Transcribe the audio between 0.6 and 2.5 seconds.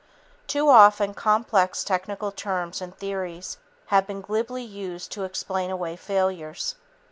often, complex technical